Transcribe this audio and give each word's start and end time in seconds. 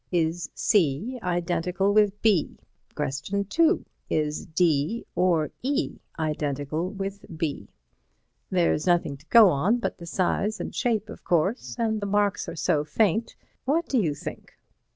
Is 0.11 0.49
C 0.55 1.19
identical 1.21 1.93
with 1.93 2.19
B? 2.23 2.57
Question 2.95 3.45
2. 3.45 3.85
Is 4.09 4.47
D 4.47 5.05
or 5.13 5.51
E 5.61 5.99
identical 6.17 6.89
with 6.89 7.23
B? 7.37 7.69
There's 8.49 8.87
nothing 8.87 9.15
to 9.17 9.27
go 9.27 9.49
on 9.51 9.77
but 9.77 9.99
the 9.99 10.07
size 10.07 10.59
and 10.59 10.73
shape, 10.73 11.07
of 11.07 11.23
course, 11.23 11.75
and 11.77 12.01
the 12.01 12.07
marks 12.07 12.49
are 12.49 12.55
so 12.55 12.83
faint—what 12.83 13.85
do 13.87 14.01
you 14.01 14.15
think?" 14.15 14.55